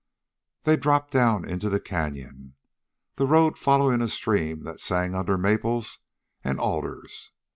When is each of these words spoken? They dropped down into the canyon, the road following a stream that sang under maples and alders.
They 0.63 0.77
dropped 0.77 1.11
down 1.11 1.45
into 1.47 1.69
the 1.69 1.79
canyon, 1.79 2.55
the 3.17 3.27
road 3.27 3.55
following 3.55 4.01
a 4.01 4.07
stream 4.09 4.63
that 4.63 4.81
sang 4.81 5.13
under 5.13 5.37
maples 5.37 5.99
and 6.43 6.59
alders. 6.59 7.29